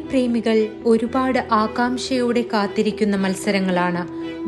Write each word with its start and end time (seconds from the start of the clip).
സൗന്ദര്യപ്രേമികൾ 0.00 0.58
ഒരുപാട് 0.90 1.38
ആകാംക്ഷയോടെ 1.52 2.42
കാത്തിരിക്കുന്ന 2.52 3.16
മത്സരങ്ങളാണ് 3.16 4.02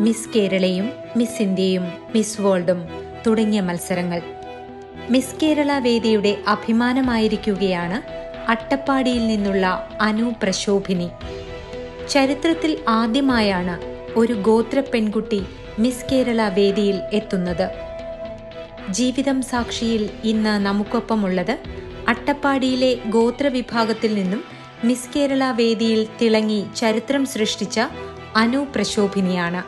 മിസ് 0.05 0.31
കേരളയും 0.35 0.87
മിസ് 1.17 1.43
ഇന്ത്യയും 1.43 1.85
മിസ് 2.15 2.41
വേൾഡും 2.43 2.81
തുടങ്ങിയ 3.25 3.61
മത്സരങ്ങൾ. 3.61 4.21
മിസ് 5.11 5.37
കേരള 5.43 5.73
വേദിയുടെ 5.87 6.33
അഭിമാനമായിരിക്കുകയാണ് 6.55 7.99
അട്ടപ്പാടിയിൽ 8.55 9.27
നിന്നുള്ള 9.33 9.67
അനു 10.09 10.29
പ്രശോഭിനി. 10.43 11.09
ചരിത്രത്തിൽ 12.15 12.73
ആദ്യമായാണ് 13.01 13.77
ഒരു 14.23 14.37
ഗോത്ര 14.49 14.81
പെൺകുട്ടി 14.95 15.43
മിസ് 15.79 16.09
കേരള 16.13 16.49
വേദിയിൽ 16.59 16.99
എത്തുന്നത്. 17.21 17.67
ജീവിതം 18.91 19.41
സാക്ഷിയിൽ 19.53 20.07
ഇന്ന് 20.33 20.57
നമുക്കൊപ്പമുള്ളത് 20.69 21.55
അട്ടപ്പാടിയിലെ 22.09 22.93
ഗോത്ര 23.19 23.47
വിഭാഗത്തിൽ 23.59 24.13
നിന്നും 24.15 24.43
മിസ് 24.85 25.11
കേരള 25.15 25.43
വേദിയിൽ 25.59 26.01
തിളങ്ങി 26.21 26.61
ചരിത്രം 26.77 27.25
സൃഷ്ടിച്ച 27.25 27.81
അനു 28.37 28.61
പ്രശോഭിനിയാണ്. 28.75 29.61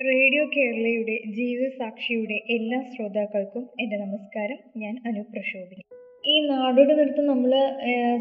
റേഡിയോ 0.00 0.44
കേരളയുടെ 0.56 1.16
ജീവിതസാക്ഷിയുടെ 1.36 2.38
എല്ലാ 2.50 2.80
ശ്രോതാക്കൾക്കും 2.92 3.64
എന്റെ 3.80 3.96
നമസ്കാരം. 3.96 4.60
ഞാൻ 4.76 4.94
അനു 5.06 5.22
പ്രശോഭിനി. 5.22 5.84
ഈ 6.24 6.34
നാടോടി 6.48 6.92
നൃത്തം 6.98 7.26
നമ്മൾ 7.26 7.52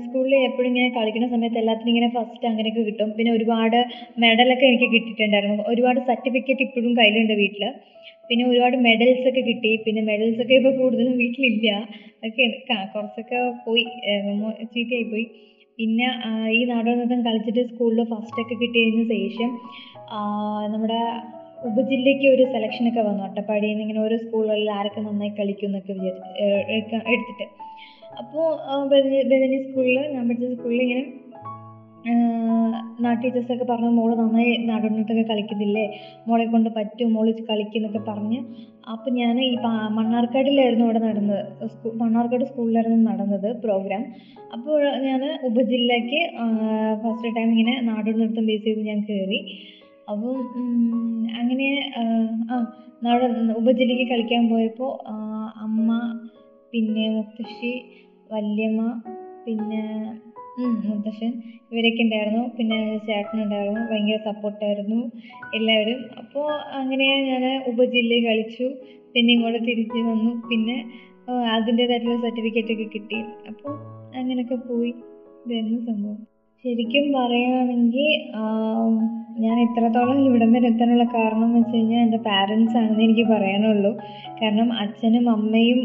സ്കൂളിൽ 0.03 0.35
എപ്പോഴും 0.47 0.67
ഇങ്ങനെ 0.69 0.89
കളിക്കുന്ന 0.97 1.27
സമയത്ത് 1.33 1.57
എല്ലാത്തിനും 1.61 1.91
ഇങ്ങനെ 1.93 2.09
ഫസ്റ്റ് 2.15 2.45
അങ്ങനെയൊക്കെ 2.47 2.83
കിട്ടും. 2.89 3.09
പിന്നെ 3.17 3.31
ഒരുപാട് 3.37 3.77
മെഡലൊക്കെ 4.23 4.65
എനിക്ക് 4.65 4.87
കിട്ടിയിട്ടുണ്ടായിരുന്നു. 4.93 5.63
ഒരുപാട് 5.71 5.99
സർട്ടിഫിക്കറ്റ് 6.09 6.63
ഇപ്പോഴും 6.67 6.93
കയ്യിലുണ്ട് 6.99 7.33
വീട്ടിൽ 7.33 7.65
പിന്നെ 8.29 8.43
ഒരുപാട് 8.51 8.75
മെഡൽസ് 8.87 9.25
ഒക്കെ 9.29 9.41
കിട്ടി. 9.49 9.71
പിന്നെ 9.85 10.01
മെഡൽസ് 10.01 10.41
ഒക്കെ 10.43 10.55
ഇപ്പോൾ 10.59 10.73
കൂടുതലും 10.81 11.13
വീട്ടിലില്ല. 11.17 11.69
ഒക്കെ 12.27 12.45
കുറച്ചൊക്കെ 12.93 13.39
പോയി. 13.65 13.85
ചീത്തയായി 14.73 15.07
പോയി. 15.13 15.25
പിന്നെ 15.77 16.07
ഈ 16.57 16.61
നാടോടി 16.71 16.95
നൃത്തം 16.99 17.19
കളിച്ചിട്ട് 17.25 17.61
സ്കൂളിൽ 17.67 18.01
ഫസ്റ്റ് 18.13 18.41
ഒക്കെ 18.43 18.55
കിട്ടിയതിന് 18.55 19.05
ശേഷം 19.13 19.51
നമ്മുടെ 20.73 21.01
ഉപജില്ലയ്ക്ക് 21.67 22.27
ഒരു 22.35 22.43
സെലക്ഷനൊക്കെ 22.53 23.01
വന്നു. 23.07 23.23
അട്ടപ്പാടിയിൽ 23.23 23.71
നിന്ന് 23.71 23.83
ഇങ്ങനെ 23.85 24.01
ഓരോ 24.05 24.17
സ്കൂളുകളിൽ 24.17 24.69
ആരൊക്കെ 24.77 25.01
നന്നായി 25.07 25.33
കളിക്കും 25.39 25.67
എന്നൊക്കെ 25.69 25.93
വിചാരിച്ച് 25.93 26.95
എടുത്തിട്ട്. 27.13 27.47
അപ്പോൾ 28.21 28.45
ബദനി 29.31 29.57
സ്കൂളിൽ 29.65 29.97
ഞാൻ 30.13 30.23
പഠിച്ച 30.29 30.53
സ്കൂളിൽ 30.59 30.81
ഇങ്ങനെ 30.87 31.05
നാ 33.03 33.09
ടീച്ചേഴ്സൊക്കെ 33.21 33.65
പറഞ്ഞു 33.69 33.89
മോൾ 33.97 34.11
നന്നായി 34.19 34.51
നാടോടിനൃത്തമൊക്കെ 34.67 35.25
കളിക്കുന്നില്ലേ? 35.31 35.85
മോളെ 36.27 36.45
കൊണ്ട് 36.53 36.69
പറ്റും 36.77 37.09
മോൾ 37.15 37.27
കളിക്കുന്നൊക്കെ 37.49 38.01
പറഞ്ഞ്. 38.09 38.39
അപ്പം 38.93 39.11
ഞാൻ 39.21 39.35
ഈ 39.47 39.49
മണ്ണാർക്കാടിലായിരുന്നു 39.97 40.85
അവിടെ 40.85 40.99
നടന്നത് 40.99 41.67
സ്കൂ 41.73 41.89
മണ്ണാർക്കാട് 42.01 42.45
സ്കൂളിലായിരുന്നു 42.51 43.09
നടന്നത് 43.09 43.49
പ്രോഗ്രാം. 43.63 44.03
അപ്പോൾ 44.55 44.77
ഞാൻ 45.07 45.23
ഉപജില്ലയ്ക്ക് 45.49 46.21
ഫസ്റ്റ് 47.03 47.35
ടൈം 47.37 47.49
ഇങ്ങനെ 47.55 47.75
നാടോടി 47.89 48.17
നൃത്തം 48.21 48.47
ബേസ് 48.51 48.65
ചെയ്ത് 48.67 48.81
ഞാൻ 48.91 49.01
കയറി 49.09 49.41
അപ്പം 50.11 50.37
അങ്ങനെ 51.39 51.67
നാട് 53.03 53.25
ഉപജില്ലയ്ക്ക് 53.57 54.05
കളിക്കാൻ 54.11 54.43
പോയപ്പോൾ 54.49 54.91
അമ്മ 55.65 55.89
പിന്നെ 56.73 57.05
മുത്തശ്ശി 57.09 57.73
വല്യമ്മ 58.31 58.81
പിന്നെ 59.45 59.83
മുത്തശ്ശൻ 60.87 61.31
ഇവരൊക്കെ 61.71 62.01
ഉണ്ടായിരുന്നു. 62.03 62.43
പിന്നെ 62.57 62.77
ചേട്ടനുണ്ടായിരുന്നു. 63.07 63.81
ഭയങ്കര 63.91 64.17
സപ്പോർട്ടായിരുന്നു 64.25 64.99
എല്ലാവരും. 65.53 65.99
അപ്പോൾ 66.17 66.47
അങ്ങനെ 66.79 67.07
ഞാൻ 67.29 67.43
ഉപജില്ല 67.67 68.13
കളിച്ചു. 68.27 68.67
പിന്നെ 69.13 69.29
ഇങ്ങോട്ട് 69.33 69.59
തിരിച്ച് 69.67 70.01
വന്നു. 70.09 70.31
പിന്നെ 70.49 70.77
അതിന്റേതായിട്ടുള്ള 71.55 72.17
സർട്ടിഫിക്കറ്റ് 72.21 72.73
ഒക്കെ 72.73 72.87
കിട്ടി. 72.95 73.19
അപ്പോൾ 73.47 73.73
അങ്ങനെയൊക്കെ 74.19 74.55
പോയി. 74.69 74.91
ഇതായിരുന്നു 75.45 75.79
സംഭവം. 75.85 76.19
ശരിക്കും 76.63 77.05
പറയുകയാണെങ്കിൽ 77.15 78.07
ഞാൻ 79.43 79.57
ഇത്രത്തോളം 79.65 80.17
ഇവിടം 80.27 80.49
വരെ 80.53 80.67
എത്താനുള്ള 80.71 81.03
കാരണം 81.13 81.45
എന്ന് 81.45 81.59
വെച്ച് 81.59 81.75
കഴിഞ്ഞാൽ 81.75 82.01
എന്റെ 82.05 82.19
പാരൻസ് 82.25 82.75
ആണെന്ന് 82.79 83.03
എനിക്ക് 83.05 83.25
പറയാനുള്ളൂ. 83.31 83.91
കാരണം 84.39 84.69
അച്ഛനും 84.83 85.25
അമ്മയും 85.35 85.79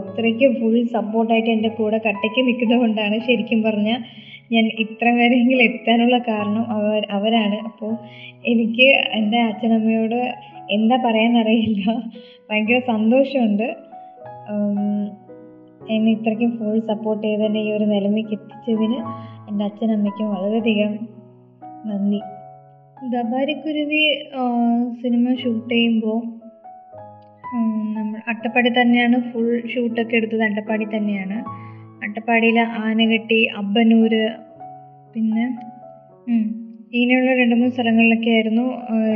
ഇത്രയ്ക്ക് 0.00 0.48
ഫുൾ 0.58 0.76
സപ്പോർട്ടായിട്ട് 0.96 1.50
എന്റെ 1.54 1.70
കൂടെ 1.78 1.98
കട്ടയ്ക്ക് 2.06 2.42
നിൽക്കുന്നത് 2.48 2.80
കൊണ്ടാണ് 2.82 3.18
ശരിക്കും 3.28 3.62
പറഞ്ഞാൽ 3.66 3.98
ഞാൻ 4.54 4.64
ഇത്ര 4.84 5.06
വരെയെങ്കിലും 5.18 5.64
എത്താനുള്ള 5.70 6.16
കാരണം 6.30 6.64
അവർ 6.76 7.02
അവരാണ്. 7.18 7.58
അപ്പോൾ 7.70 7.92
എനിക്ക് 8.52 8.88
എന്റെ 9.18 9.40
അച്ഛനമ്മയോട് 9.50 10.20
എന്താ 10.78 10.98
പറയാനറിയില്ല 11.06 11.84
ഭയങ്കര 12.48 12.78
സന്തോഷമുണ്ട്. 12.92 13.68
എന്നെ 15.94 16.10
ഇത്രയ്ക്കും 16.16 16.50
ഫുൾ 16.58 16.74
സപ്പോർട്ട് 16.90 17.24
ചെയ്ത് 17.26 17.58
ഈ 17.66 17.68
ഒരു 17.76 17.86
നിലമേക്ക് 17.94 18.34
എത്തിച്ചതിന്. 18.38 18.98
എന്റെ 19.52 19.64
അച്ഛനമ്മയ്ക്കും 19.68 20.28
വളരെയധികം 20.34 20.92
നന്ദി. 21.88 22.20
ദബാരിക്കുരുവി 23.14 24.04
സിനിമ 25.00 25.24
ഷൂട്ട് 25.40 25.72
ചെയ്യുമ്പോൾ 25.72 26.20
നമ്മൾ 27.96 28.18
അട്ടപ്പാടി 28.32 28.70
തന്നെയാണ് 28.78 29.16
ഫുൾ 29.30 29.48
ഷൂട്ടൊക്കെ 29.72 30.14
എടുത്തത്. 30.18 30.44
അട്ടപ്പാടി 30.48 30.86
തന്നെയാണ്. 30.94 31.38
അട്ടപ്പാടിയിലെ 32.06 32.64
ആനകെട്ടി 32.84 33.40
അബ്ബനൂർ 33.60 34.14
പിന്നെ 35.14 35.44
ഇങ്ങനെയുള്ള 36.94 37.34
രണ്ട് 37.40 37.54
മൂന്ന് 37.58 37.74
സ്ഥലങ്ങളിലൊക്കെ 37.74 38.30
ആയിരുന്നു 38.36 38.64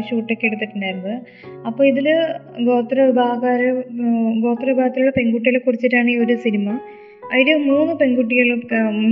ഷൂട്ടൊക്കെ 0.08 0.46
എടുത്തിട്ടുണ്ടായിരുന്നത്. 0.48 1.16
അപ്പോൾ 1.68 1.84
ഇതിൽ 1.92 2.06
ഗോത്ര 2.68 2.98
വിഭാഗക്കാർ 3.10 3.62
ഗോത്ര 4.44 4.66
വിഭാഗത്തിലുള്ള 4.72 5.14
പെൺകുട്ടികളെ 5.18 5.62
കുറിച്ചിട്ടാണ് 5.66 6.10
ഈ 6.14 6.18
ഒരു 6.26 6.36
സിനിമ. 6.46 6.68
അതിൽ 7.32 7.48
മൂന്ന് 7.70 7.92
പെൺകുട്ടികൾ 8.00 8.48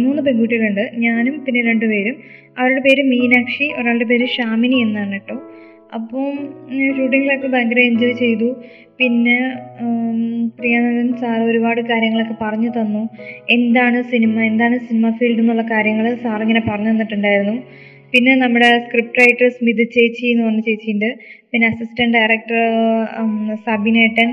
മൂന്ന് 0.05 0.23
പെൺകുട്ടികളുണ്ട്. 0.27 0.85
ഞാനും 1.05 1.45
പിന്നെ 1.45 1.61
രണ്ടുപേരും. 1.71 2.17
അവരുടെ 2.59 2.81
പേര് 2.81 3.03
മീനാക്ഷി 3.13 3.67
ഒരാളുടെ 3.79 4.05
പേര് 4.05 4.27
ഷാമിനി 4.37 4.79
എന്നാണ് 4.87 5.13
കേട്ടോ. 5.13 5.37
അപ്പം 5.97 6.35
ഷൂട്ടിങ്ങിലൊക്കെ 6.97 7.49
ഭയങ്കര 7.49 7.81
എൻജോയ് 7.91 8.15
ചെയ്തു. 8.23 8.49
പിന്നെ 8.99 9.37
പ്രിയാനന്ദൻ 10.59 11.09
സാർ 11.21 11.39
ഒരുപാട് 11.51 11.81
കാര്യങ്ങളൊക്കെ 11.81 12.37
പറഞ്ഞു 12.41 12.71
തന്നു. 12.77 13.03
എന്താണ് 13.57 13.99
സിനിമ? 14.13 14.35
എന്താണ് 14.51 14.77
സിനിമ 14.89 15.11
ഫീൽഡ് 15.19 15.43
എന്നുള്ള 15.45 15.65
കാര്യങ്ങൾ 15.75 16.07
സാർ 16.25 16.39
ഇങ്ങനെ 16.43 16.63
പറഞ്ഞു 16.69 16.91
തന്നിട്ടുണ്ടായിരുന്നു. 16.91 17.57
പിന്നെ 18.15 18.33
നമ്മുടെ 18.41 18.69
സ്ക്രിപ്റ്റ് 18.83 19.21
റൈറ്റർ 19.21 19.47
സ്മിത 19.55 19.83
ചേച്ചി 19.95 20.27
എന്ന് 20.33 20.43
പറഞ്ഞ 20.45 20.61
ചേച്ചിയുണ്ട്. 20.67 21.09
പിന്നെ 21.51 21.67
അസിസ്റ്റന്റ് 21.71 22.15
ഡയറക്ടർ 22.17 22.61
സബിനേട്ടൻ 23.65 24.29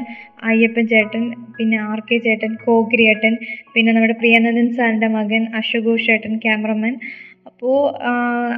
അയ്യപ്പൻ 0.49 0.85
ചേട്ടൻ 0.91 1.23
പിന്നെ 1.57 1.77
ആർ 1.87 1.99
കെ 2.01 2.17
ചേട്ടൻ 2.25 2.51
കോഗിരി 2.63 3.05
ഏട്ടൻ 3.11 3.33
പിന്നെ 3.73 3.89
നമ്മുടെ 3.91 4.15
പ്രിയാനന്ദൻ 4.21 4.69
സാറിന്റെ 4.77 5.09
മകൻ 5.17 5.43
അശുഘോഷ് 5.59 6.09
ഏട്ടൻ 6.15 6.33
ക്യാമറമാൻ 6.45 6.93
അപ്പോൾ 7.49 7.75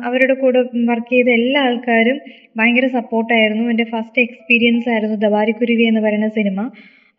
അവരുടെ 0.08 0.36
കൂടെ 0.42 0.60
വർക്ക് 0.90 1.12
ചെയ്ത 1.12 1.30
എല്ലാ 1.40 1.62
ആൾക്കാരും 1.68 2.18
ഭയങ്കര 2.60 2.88
സപ്പോർട്ടായിരുന്നു 2.98 3.66
എന്റെ 3.70 3.86
ഫസ്റ്റ് 3.94 4.24
എക്സ്പീരിയൻസ് 4.26 4.90
ആയിരുന്നു 4.94 5.18
ദവാരിക്കുരുവി 5.24 5.86
എന്ന് 5.92 6.04
പറയുന്ന 6.06 6.30
സിനിമ 6.38 6.60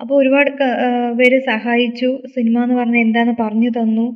അപ്പോൾ 0.00 0.14
ഒരുപാട് 0.20 0.50
പേര് 1.18 1.38
സഹായിച്ചു. 1.50 2.08
സിനിമ 2.34 2.62
എന്ന് 2.64 2.76
പറഞ്ഞാൽ 2.80 3.02
എന്താണെന്ന് 3.06 3.36
പറഞ്ഞു 3.42 3.70
തന്നു. 3.76 4.06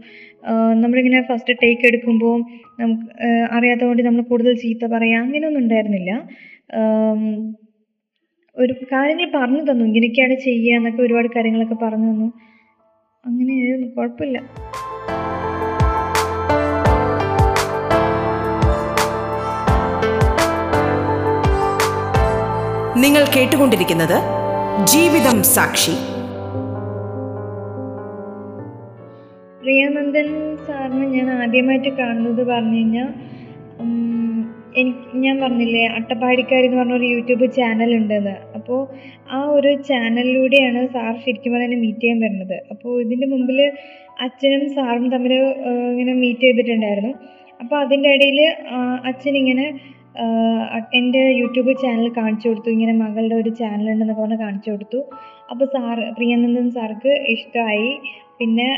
നമ്മളിങ്ങനെ 0.82 1.20
ഫസ്റ്റ് 1.28 1.54
ടേക്ക് 1.62 1.84
എടുക്കുമ്പോൾ 1.86 2.36
നമുക്ക് 2.80 3.06
അറിയാത്ത 3.56 3.82
കൊണ്ട് 3.88 4.02
നമ്മൾ 4.06 4.22
കൂടുതൽ 4.30 4.54
ചീത്ത 4.62 4.86
പറയുക 4.94 5.22
അങ്ങനെയൊന്നും 5.24 5.62
ഉണ്ടായിരുന്നില്ല. 5.62 6.10
ഒരു 8.56 8.74
കാര്യങ്ങൾ 8.92 9.28
പറഞ്ഞു 9.38 9.62
തന്നു. 9.70 9.84
ഇങ്ങനെയൊക്കെയാണ് 9.90 10.36
ചെയ്യുക 10.46 10.76
എന്നൊക്കെ 10.78 11.02
ഒരുപാട് 11.02 11.28
കാര്യങ്ങളൊക്കെ 11.36 11.78
പറഞ്ഞു 11.84 12.10
തന്നു. 12.12 12.28
അങ്ങനെയായിരുന്നു 13.24 13.88
കുഴപ്പമില്ല. 13.96 14.38
നിങ്ങൾ 23.04 23.24
കേട്ടുകൊണ്ടിരിക്കുന്നത് 23.36 24.18
ജീവിതം 24.92 25.38
സാക്ഷി. 25.54 25.94
പ്രിയാനന്ദൻ 29.62 30.28
സാറിന് 30.66 31.06
ഞാൻ 31.14 31.28
ആദ്യമായിട്ട് 31.42 31.90
കാണുന്നത് 32.00 32.42
പറഞ്ഞു 32.50 32.78
കഴിഞ്ഞാൽ 32.78 33.08
എനിക്ക് 34.80 35.18
ഞാൻ 35.24 35.36
പറഞ്ഞില്ലേ 35.42 35.82
അട്ടപ്പാടിക്കാർ 35.98 36.62
എന്ന് 36.66 36.78
പറഞ്ഞൊരു 36.80 37.06
യൂട്യൂബ് 37.14 37.46
ചാനൽ 37.58 37.90
ഉണ്ടെന്ന്. 37.98 38.34
അപ്പോൾ 38.58 38.80
ആ 39.36 39.38
ഒരു 39.56 39.70
ചാനലിലൂടെയാണ് 39.88 40.80
സാർ 40.94 41.12
ശരിക്കും 41.24 41.54
പറഞ്ഞാൽ 41.54 41.80
മീറ്റ് 41.84 42.02
ചെയ്യാൻ 42.04 42.20
വരുന്നത്. 42.24 42.56
അപ്പോൾ 42.72 42.92
ഇതിന്റെ 43.04 43.28
മുമ്പിൽ 43.34 43.60
അച്ഛനും 44.26 44.64
സാറും 44.76 45.06
തമ്മിൽ 45.14 45.34
ഇങ്ങനെ 45.92 46.14
മീറ്റ് 46.22 46.44
ചെയ്തിട്ടുണ്ടായിരുന്നു. 46.46 47.12
അപ്പോൾ 47.62 47.78
അതിന്റെ 47.84 48.10
ഇടയിൽ 48.16 48.40
അച്ഛൻ 49.10 49.34
ഇങ്ങനെ 49.42 49.66
എന്റെ 50.94 51.22
യൂട്യൂബ് 51.40 51.72
ചാനൽ 51.82 52.08
കാണിച്ചു 52.16 52.48
കൊടുത്തു. 52.48 52.70
ഇങ്ങനെ 52.70 52.92
മകളുടെ 52.92 53.34
ഒരു 53.34 53.50
ചാനൽ 53.60 53.90
ഉണ്ടെന്നൊക്കെ 53.92 54.22
പറഞ്ഞ് 54.22 54.38
കാണിച്ചു 54.38 54.70
കൊടുത്തു. 54.70 55.00
അപ്പോൾ 55.50 55.64
സാറ് 55.64 56.04
പ്രിയനന്ദൻ 56.14 56.70
സാർക്ക് 56.70 57.12
ഇഷ്ടമായി. 57.34 57.90
പിന്നെ 58.38 58.68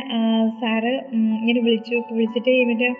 സാറ് 0.60 0.92
ഇങ്ങനെ 1.12 1.60
വിളിച്ചു. 1.60 1.96
വിളിച്ചിട്ട് 2.12 2.50
ഇവന്റെ 2.50 2.90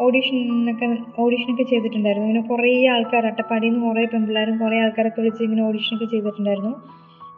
ഓഡീഷനൊക്കെ 0.00 0.86
ഓഡീഷനൊക്കെ 1.18 1.62
ചെയ്തിട്ടുണ്ടായിരുന്നു. 1.62 2.28
ഇങ്ങനെ 2.28 2.46
കുറേ 2.48 2.86
ആൾക്കാർ 2.86 3.26
അട്ടപ്പാടിയിൽ 3.26 3.72
നിന്ന് 3.72 3.86
കുറേ 3.86 4.04
പെൺപിള്ളേരും 4.04 4.58
കുറേ 4.58 4.76
ആൾക്കാരൊക്കെ 4.80 5.20
വിളിച്ച് 5.20 5.42
ഇങ്ങനെ 5.42 5.62
ഓഡീഷനൊക്കെ 5.62 6.04
ചെയ്തിട്ടുണ്ടായിരുന്നു. 6.04 6.72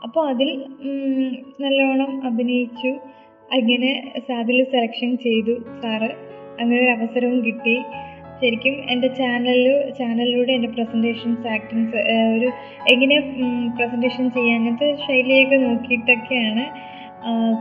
അപ്പോൾ 0.04 0.28
അതിൽ 0.28 0.64
നല്ലോണം 1.60 2.12
അഭിനയിച്ചു. 2.26 2.92
അങ്ങനെ 3.56 3.90
അതിൽ 4.38 4.64
സെലക്ഷൻ 4.64 5.16
ചെയ്തു. 5.16 5.54
സാറ് 5.82 6.10
അങ്ങനെ 6.60 6.78
ഒരു 6.82 6.90
അവസരവും 6.90 7.44
കിട്ടി. 7.46 7.76
ശരിക്കും 8.42 8.74
എന്റെ 8.92 9.08
ചാനലിൽ 9.18 9.66
ചാനലിലൂടെ 9.98 10.52
എന്റെ 10.58 10.70
പ്രസന്റേഷൻസ് 10.76 11.46
ആക്ടിങ്സ് 11.56 12.00
ഒരു 12.36 12.48
എങ്ങനെ 12.92 13.16
പ്രസന്റേഷൻ 13.78 14.24
ചെയ്യുക 14.36 14.56
അങ്ങനത്തെ 14.58 14.88
ശൈലിയൊക്കെ 15.04 15.58
നോക്കിയിട്ടൊക്കെയാണ് 15.66 16.64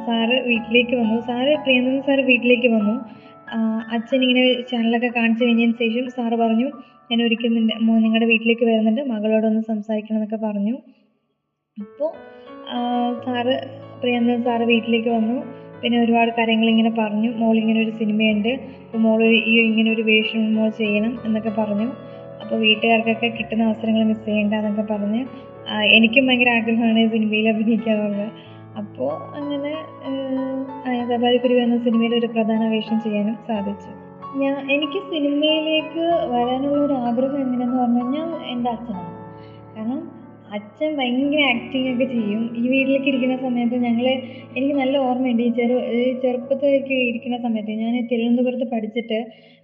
സാറ് 0.05 0.37
വീട്ടിലേക്ക് 0.49 0.95
വന്നു. 1.01 1.17
സാറ് 1.27 1.51
പ്രിയനന്ദൻ 1.65 2.01
സാറ് 2.07 2.23
വീട്ടിലേക്ക് 2.29 2.69
വന്നു. 2.77 2.95
അച്ഛൻ 3.95 4.19
ഇങ്ങനെ 4.25 4.43
ചാനലൊക്കെ 4.71 5.09
കാണിച്ചു 5.17 5.43
കഴിഞ്ഞതിന് 5.45 5.77
ശേഷം 5.83 6.05
സാറ് 6.17 6.35
പറഞ്ഞു 6.43 6.67
ഞാൻ 7.09 7.19
ഒരിക്കൽ 7.27 7.51
നിന്റെ 7.57 7.75
നിങ്ങളുടെ 8.05 8.27
വീട്ടിലേക്ക് 8.33 8.65
വരുന്നുണ്ട്. 8.69 9.01
മകളോടൊന്ന് 9.13 9.63
സംസാരിക്കണം 9.71 10.19
എന്നൊക്കെ 10.19 10.39
പറഞ്ഞു 10.47 10.75
അപ്പോൾ 11.77 12.11
സാറ് 13.25 13.55
പ്രിയനന്ദൻ 14.01 14.39
സാറ് 14.47 14.65
വീട്ടിലേക്ക് 14.73 15.11
വന്നു. 15.17 15.37
പിന്നെ 15.83 15.97
ഒരുപാട് 16.03 16.31
കാര്യങ്ങൾ 16.37 16.67
ഇങ്ങനെ 16.69 16.91
പറഞ്ഞു. 16.97 17.29
മോൾ 17.41 17.55
ഇങ്ങനെ 17.57 17.79
ഒരു 17.85 17.91
സിനിമയുണ്ട്. 17.99 18.51
അപ്പോൾ 18.85 18.97
മോൾ 18.97 19.21
ഈ 19.23 19.53
ഇങ്ങനെ 19.69 19.89
ഒരു 19.91 20.01
വേഷം 20.01 20.43
മോൾ 20.55 20.69
ചെയ്യണം 20.81 21.13
എന്നൊക്കെ 21.25 21.53
പറഞ്ഞു. 21.61 21.87
അപ്പോൾ 22.41 22.55
വീട്ടുകാർക്കൊക്കെ 22.55 23.27
കിട്ടുന്ന 23.27 23.63
അവസരങ്ങൾ 23.63 24.03
മിസ് 24.03 24.25
ചെയ്യേണ്ട 24.25 24.53
എന്നൊക്കെ 24.53 24.85
പറഞ്ഞ്. 24.93 25.21
എനിക്കും 25.97 26.23
ഭയങ്കര 26.27 26.49
ആഗ്രഹമാണ് 26.59 27.01
സിനിമയിൽ 27.09 27.45
അഭിനയിക്കുക 27.49 27.91
എന്നുള്ളത് 27.91 28.27
അപ്പോൾ 28.79 29.11
അങ്ങനെ 29.39 29.73
സബാരിക്കുരുവി 31.11 31.59
എന്ന 31.59 31.77
സിനിമയിൽ 31.85 32.13
ഒരു 32.15 32.27
പ്രധാന 32.27 32.61
വേഷം 32.73 32.97
ചെയ്യാനും 33.01 33.35
സാധിച്ചു. 33.47 33.91
ഞാൻ 34.41 34.53
എനിക്ക് 34.73 34.99
സിനിമയിലേക്ക് 35.13 36.03
വരാനുള്ള 36.33 36.79
ഒരു 36.85 36.95
ആഗ്രഹം 37.07 37.39
എങ്ങനെയെന്ന് 37.43 37.77
പറഞ്ഞു 37.81 38.01
കഴിഞ്ഞാൽ 38.01 38.29
എന്റെ 38.53 38.69
അച്ഛനാണ്. 38.69 39.11
കാരണം 39.75 39.99
അച്ഛൻ 40.55 40.89
ഭയങ്കര 40.97 41.41
ആക്ടിങ് 41.53 41.89
ഒക്കെ 41.93 42.05
ചെയ്യും. 42.13 42.41
ഈ 42.57 42.63
വീട്ടിലേക്ക് 42.67 43.09
ഇരിക്കുന്ന 43.11 43.35
സമയത്ത് 43.37 43.77
ഞങ്ങൾ 43.87 44.05
എനിക്ക് 44.57 44.75
നല്ല 44.81 44.95
ഓർമ്മയുണ്ട്. 44.97 45.43
ഈ 45.43 45.51
ചെറു 45.59 45.77
ചെറുപ്പത്തിലേക്ക് 46.23 46.95
ഇരിക്കുന്ന 47.09 47.37
സമയത്ത് 47.37 47.73
ഞാൻ 47.83 47.93
തിരുവനന്തപുരത്ത് 48.11 48.67
പഠിച്ചിട്ട് 48.73 49.19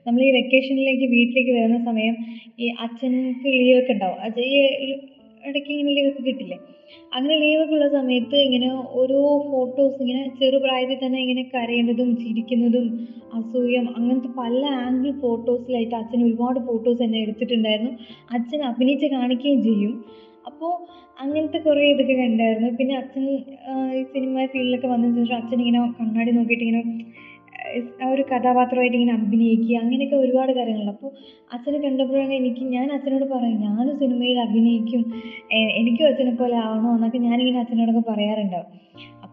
നമ്മൾ 0.07 0.21
ഈ 0.23 0.31
വെക്കേഷനിലേക്ക് 0.31 1.07
വീട്ടിലേക്ക് 1.15 1.53
വരുന്ന 1.59 1.79
സമയം 1.89 2.15
ഈ 2.59 2.67
അച്ഛനക്ക് 2.85 3.47
ലീവൊക്കെ 3.59 3.93
ഉണ്ടാവും. 3.93 4.19
അത് 4.19 4.39
ഈ 4.51 4.55
ഇടയ്ക്ക് 5.43 5.71
ഇങ്ങനെ 5.73 5.91
ലീവൊക്കെ 5.97 6.21
കിട്ടില്ലേ? 6.21 6.57
അങ്ങനെ 7.13 7.35
ലീവൊക്കെ 7.37 7.73
ഉള്ള 7.73 7.87
സമയത്ത് 7.89 8.37
ഇങ്ങനെ 8.45 8.69
ഓരോ 8.99 9.19
ഫോട്ടോസ് 9.51 9.97
ഇങ്ങനെ 10.03 10.21
ചെറുപ്രായത്തിൽ 10.39 10.99
തന്നെ 11.05 11.19
ഇങ്ങനെ 11.19 11.43
കരയുന്നതും 11.53 12.09
ചിരിക്കുന്നതും 12.15 12.85
അസൂയം 13.33 13.85
അങ്ങനത്തെ 13.97 14.29
പല 14.37 14.61
ആംഗിൾ 14.85 15.11
ഫോട്ടോസിലായിട്ട് 15.21 15.95
അച്ഛൻ 15.95 16.19
ഒരുപാട് 16.23 16.59
ഫോട്ടോസ് 16.59 17.01
എന്നെ 17.03 17.19
എടുത്തിട്ടുണ്ടായിരുന്നു. 17.19 17.91
അച്ഛൻ 18.31 18.61
അഭിനയിച്ച് 18.63 19.05
കാണിക്കുകയും 19.05 19.61
ചെയ്യും. 19.63 19.93
അപ്പോൾ 20.49 20.73
അങ്ങനത്തെ 21.23 21.59
കുറേ 21.59 21.85
ഇതൊക്കെ 21.93 22.15
കണ്ടായിരുന്നു. 22.23 22.69
പിന്നെ 22.79 22.93
അച്ഛൻ 23.01 23.23
ഈ 23.29 24.03
സിനിമ 24.13 24.45
ഫീൽഡിലൊക്കെ 24.53 24.89
വന്നതിന് 24.93 25.17
ശേഷം 25.21 25.37
അച്ഛൻ 25.41 25.59
ഇങ്ങനെ 25.63 25.79
കണ്ണാടി 25.99 26.31
നോക്കിയിട്ട് 26.37 26.65
ഇങ്ങനെ 26.67 26.83
ആ 28.03 28.07
ഒരു 28.13 28.23
കഥാപാത്രമായിട്ട് 28.31 28.95
ഇങ്ങനെ 28.97 29.13
അഭിനയിക്കുക 29.19 29.77
അങ്ങനെയൊക്കെ 29.83 30.17
ഒരുപാട് 30.23 30.51
കാര്യങ്ങളുണ്ട്. 30.57 30.91
അപ്പോൾ 30.95 31.09
അച്ഛനെ 31.55 31.79
കണ്ടപ്പോഴാണ് 31.85 32.33
എനിക്ക് 32.41 32.63
ഞാൻ 32.75 32.87
അച്ഛനോട് 32.95 33.25
പറയും 33.33 33.57
ഞാനും 33.67 33.95
സിനിമയിൽ 34.03 34.37
അഭിനയിക്കും. 34.45 35.03
എനിക്കും 35.79 36.05
അച്ഛനെ 36.11 36.33
പോലെ 36.41 36.57
ആവണം? 36.65 36.91
എന്നൊക്കെ 36.97 37.19
ഞാനിങ്ങനെ 37.27 37.59
അച്ഛനോടൊക്കെ 37.63 38.03
പറയാറുണ്ടാവും. 38.11 38.69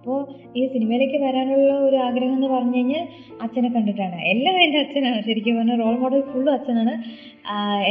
അപ്പോൾ 0.05 0.25
ഈ 0.57 0.63
സിനിമയിലേക്ക് 0.73 1.19
വരാനുള്ള 1.25 1.75
ഒരു 1.85 1.97
ആഗ്രഹം 1.97 2.33
എന്ന് 2.35 2.47
പറഞ്ഞു 2.47 2.77
കഴിഞ്ഞാൽ 2.77 3.05
അച്ഛനെ 3.45 3.69
കണ്ടിട്ടാണ്. 3.69 4.17
എല്ലാം 4.33 4.57
എന്റെ 4.65 4.79
അച്ഛനാണ്. 4.79 5.21
ശരിക്കും 5.29 5.55
പറഞ്ഞാൽ 5.59 5.79
റോൾ 5.83 5.95
മോഡൽ 6.03 6.21
ഫുള്ളും 6.33 6.53
അച്ഛനാണ്. 6.53 6.95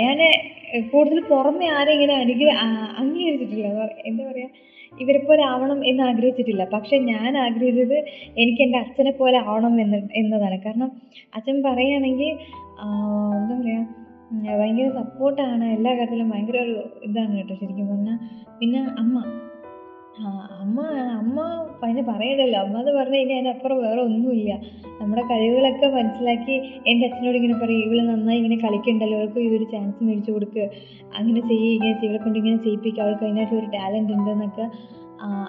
ഞാൻ 0.04 0.20
കൂടുതൽ 0.92 1.20
പുറമെ 1.32 1.68
ആരും 1.78 1.94
ഇങ്ങനെ 1.94 2.14
അനുഗ്ര 2.14 2.50
അംഗീകരിച്ചിട്ടില്ല. 3.02 3.68
എന്താ 4.10 4.24
പറയുക 4.32 4.50
ഇവരെ 5.04 5.20
പോലെ 5.20 5.44
ആവണം 5.44 5.80
എന്ന് 5.92 6.04
ആഗ്രഹിച്ചിട്ടില്ല. 6.04 6.64
പക്ഷെ 6.74 6.98
ഞാൻ 6.98 7.38
ആഗ്രഹിച്ചത് 7.38 7.98
എനിക്ക് 8.42 8.62
എന്റെ 8.62 8.78
അച്ഛനെ 8.78 9.12
പോലെ 9.12 9.38
ആവണം 9.38 9.82
എന്ന് 9.82 10.00
എന്നതാണ്. 10.22 10.60
കാരണം 10.66 10.92
അച്ഛൻ 11.36 11.58
പറയുകയാണെങ്കിൽ 11.64 12.30
എന്താ 13.40 13.56
പറയുക 13.62 14.60
ഭയങ്കര 14.60 14.90
സപ്പോർട്ടാണ് 15.00 15.66
എല്ലാ 15.78 15.92
കാര്യത്തിലും 15.94 16.30
ഭയങ്കര 16.30 16.60
ഒരു 16.68 16.78
ഇതാണ് 17.10 17.34
കേട്ടോ 17.38 17.56
ശരിക്കും 17.56 17.90
പറഞ്ഞാൽ. 17.94 18.20
പിന്നെ 18.60 18.84
അമ്മ. 19.04 19.24
അമ്മ 20.64 20.80
അമ്മ 21.20 21.38
അതിന് 21.84 22.02
പറയണ്ടല്ലോ 22.10 22.58
അമ്മ 22.64 22.76
എന്ന് 22.82 22.92
പറഞ്ഞു 22.98 23.18
കഴിഞ്ഞാൽ 23.18 23.38
അതിനപ്പുറം 23.40 23.78
വേറെ 23.86 24.02
ഒന്നുമില്ല. 24.08 24.52
നമ്മുടെ 25.00 25.24
കഴിവുകളൊക്കെ 25.32 25.88
മനസ്സിലാക്കി 25.96 26.56
എന്റെ 26.90 27.04
അച്ഛനോട് 27.08 27.38
ഇങ്ങനെ 27.40 27.56
പറയും 27.64 27.82
ഇവൾ 27.86 28.00
നന്നായി 28.10 28.38
ഇങ്ങനെ 28.42 28.58
കളിക്കണ്ടല്ലോ. 28.66 29.18
അവൾക്ക് 29.20 29.40
ഒരു 29.58 29.66
ചാൻസ് 29.74 30.04
മേടിച്ചു 30.08 30.32
കൊടുക്ക്. 30.36 30.64
അങ്ങനെ 31.18 31.42
ചെയ്യ് 31.50 31.70
ഇങ്ങനെ 31.78 31.94
ഇവളെ 32.08 32.20
കൊണ്ട് 32.26 32.38
ഇങ്ങനെ 32.42 32.60
ചെയ്യിപ്പിക്കുക 32.66 33.04
അവൾക്ക് 33.06 33.26
അതിനായിട്ട് 33.28 33.56
ഒരു 33.62 33.70
എന്നൊക്കെ 34.36 34.66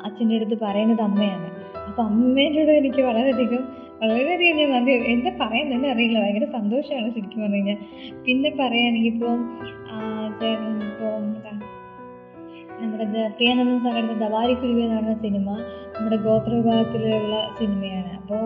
അച്ഛന്റെ 0.07 0.35
അടുത്ത് 0.39 0.57
പറയുന്നത് 0.65 1.03
അമ്മയാണ്. 1.09 1.49
അപ്പോൾ 1.89 2.03
അമ്മേനോട് 2.11 2.73
എനിക്ക് 2.81 3.03
വളരെയധികം 3.11 3.63
വളരെയധികം 4.03 4.57
ഞാൻ 4.61 4.71
നന്ദി 4.75 4.93
എന്താ 5.13 5.31
പറയാൻ 5.43 5.67
തന്നെ 5.75 5.89
അറിയില്ല. 5.93 6.19
ഭയങ്കര 6.25 6.47
സന്തോഷമാണ് 6.57 7.09
ശരിക്കും 7.17 7.43
പറഞ്ഞു 7.43 7.57
കഴിഞ്ഞാൽ. 7.57 7.79
പിന്നെ 8.27 8.51
പറയുകയാണെങ്കിൽ 8.61 9.13
ഇപ്പോൾ 9.15 9.35
ഇപ്പോൾ 10.89 11.15
നമ്മുടെ 12.81 13.05
പ്രിയാനന്ദൻ 13.29 13.79
സാറിന്റെ 13.85 14.15
ദവാരിക്കുരുവി 14.15 14.83
എന്ന് 14.83 14.97
പറയുന്ന 14.97 15.15
സിനിമ 15.15 15.51
നമ്മുടെ 15.95 16.17
ഗോത്ര 16.17 16.55
വിഭാഗത്തിലുള്ള 16.55 17.51
സിനിമയാണ്. 17.59 18.13
അപ്പോൾ 18.21 18.45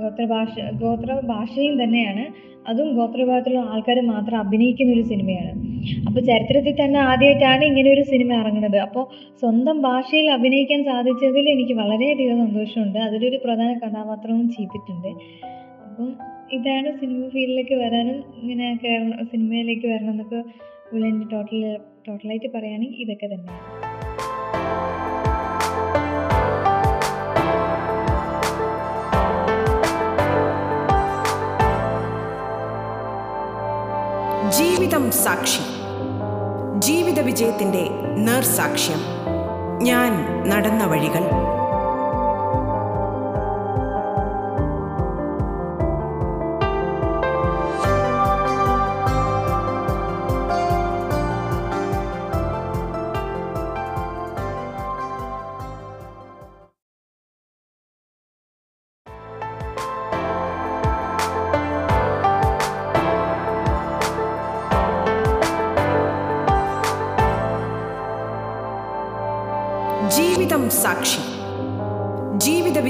ഗോത്ര 0.00 0.24
ഭാഷ 0.24 0.72
ഗോത്ര 0.82 1.20
ഭാഷയും 1.24 1.82
തന്നെയാണ്. 1.82 2.24
അതും 2.68 2.96
ഗോത്ര 2.96 3.20
വിഭാഗത്തിലുള്ള 3.20 3.70
ആൾക്കാർ 3.70 4.00
മാത്രം 4.00 4.38
അഭിനയിക്കുന്ന 4.38 4.92
ഒരു 4.92 5.02
സിനിമയാണ്. 5.02 5.52
അപ്പോൾ 6.06 6.20
ചരിത്രത്തിൽ 6.20 6.84
തന്നെ 6.84 7.00
ആദ്യമായിട്ടാണ് 7.00 7.64
ഇങ്ങനെ 7.64 7.92
ഒരു 7.92 8.02
സിനിമ 8.02 8.32
ഇറങ്ങുന്നത്. 8.34 8.76
അപ്പോൾ 8.76 9.04
സ്വന്തം 9.40 9.82
ഭാഷയിൽ 9.82 10.30
അഭിനയിക്കാൻ 10.30 10.84
സാധിച്ചതിൽ 10.84 11.48
എനിക്ക് 11.48 11.72
വളരെയധികം 11.72 12.46
സന്തോഷമുണ്ട്. 12.46 12.98
അതിലൊരു 12.98 13.40
പ്രധാന 13.44 13.78
കഥാപാത്രവും 13.78 14.48
ചെയ്തിട്ടുണ്ട്. 14.48 15.08
അപ്പം 15.86 16.12
ഇതാണ് 16.52 17.00
സിനിമ 17.00 17.28
ഫീൽഡിലേക്ക് 17.28 17.74
വരാനും 17.74 18.18
ഇങ്ങനെ 18.42 18.78
കയറണം 18.84 19.26
സിനിമയിലേക്ക് 19.26 19.86
വരണം 19.86 20.10
എന്നൊക്കെ 20.10 20.42
എന്റെ 20.96 21.26
ടോട്ടൽ 21.32 21.78
ടോട്ടലായിട്ട് 22.08 22.48
പറയുകയാണെങ്കിൽ 22.54 22.98
ഇതൊക്കെ 22.98 23.26
തന്നെയാണ്. 23.26 23.82
ജീവിതം 34.50 35.12
സാക്ഷി. 35.12 35.60
ജീവിത 36.78 37.20
വിജയത്തിന്റെ 37.20 37.88
നേർസാക്ഷ്യം. 38.18 38.98
ഞാൻ 39.82 40.12
നടന്ന 40.48 40.84
വഴികൾ. 40.84 41.51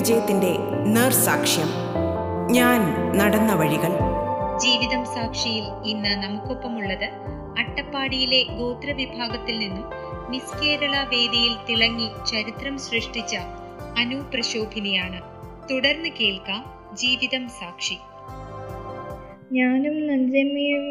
വിജയത്തിന്റെ 0.03 0.53
നേർസാക്ഷ്യം. 0.87 1.69
ഞാൻ 2.51 2.81
നടന്ന 3.19 3.55
വഴികൾ. 3.55 3.93
ജീവിതം 4.59 5.05
സാക്ഷിയിൽ 5.05 5.65
ഇന്ന് 5.87 6.23
നമുക്കൊപ്പമുള്ളത് 6.23 7.05
അട്ടപ്പാടിയിലെ 7.59 8.45
ഗോത്രവിഭാഗത്തിൽ 8.59 9.59
നിന്നും 9.59 9.85
മിസ് 10.31 10.65
കേരള 10.65 10.97
വേദിയിൽ 10.97 11.55
തിളങ്ങി 11.69 12.09
ചരിത്രം 12.31 12.79
സൃഷ്ടിച്ച 12.79 13.37
അനു 13.99 14.17
പ്രശോഭിനിയാണ്. 14.35 15.23
തുടർന്ന് 15.71 16.09
കേൾക്കാം 16.21 16.65
ജീവിതം 16.97 17.49
സാക്ഷി. 17.49 17.95
ഞാനും 19.53 20.07
നഞ്ചമ്മയും 20.07 20.85